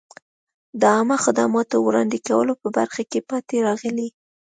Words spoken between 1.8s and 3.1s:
وړاندې کولو په برخه